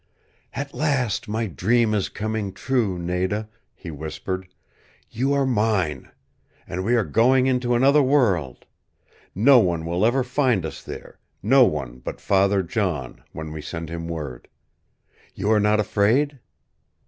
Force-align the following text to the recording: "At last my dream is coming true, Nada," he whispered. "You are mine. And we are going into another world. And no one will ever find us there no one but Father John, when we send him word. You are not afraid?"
"At 0.55 0.73
last 0.73 1.27
my 1.27 1.45
dream 1.45 1.93
is 1.93 2.09
coming 2.09 2.53
true, 2.53 2.97
Nada," 2.97 3.47
he 3.75 3.91
whispered. 3.91 4.47
"You 5.11 5.31
are 5.33 5.45
mine. 5.45 6.09
And 6.65 6.83
we 6.83 6.95
are 6.95 7.03
going 7.03 7.45
into 7.45 7.75
another 7.75 8.01
world. 8.01 8.65
And 9.35 9.45
no 9.45 9.59
one 9.59 9.85
will 9.85 10.03
ever 10.03 10.23
find 10.23 10.65
us 10.65 10.81
there 10.81 11.19
no 11.43 11.65
one 11.65 11.99
but 11.99 12.19
Father 12.19 12.63
John, 12.63 13.21
when 13.31 13.51
we 13.51 13.61
send 13.61 13.91
him 13.91 14.07
word. 14.07 14.47
You 15.35 15.51
are 15.51 15.59
not 15.59 15.79
afraid?" 15.79 16.39